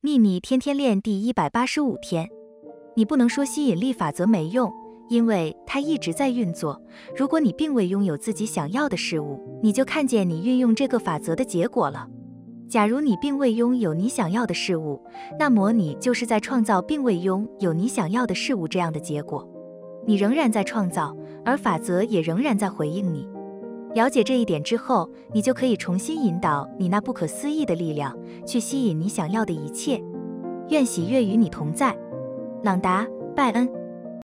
[0.00, 2.28] 秘密天天练第一百八十五天，
[2.94, 4.72] 你不能说吸引力法则没用，
[5.08, 6.80] 因为它一直在运作。
[7.16, 12.08] 如果你并未拥有自己想要的事物，你就看见你运用这个法则的结果了。
[12.68, 15.02] 假如你并未拥有你想要的事物，
[15.36, 19.44] 那么你就是在创造并未拥有你想要的事物这样的结果。
[20.06, 23.28] 你仍然在创造，而法则也仍然在回应你。
[23.94, 28.16] 了解这一点之后，你就可以重新引导你那不可思议的力量，
[28.46, 30.02] 去吸引你想要的一切。
[30.68, 31.96] 愿喜悦与你同在，
[32.62, 33.87] 朗达·拜恩。